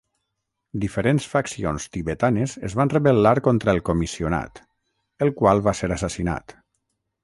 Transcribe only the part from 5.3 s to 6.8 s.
qual va ser assassinat.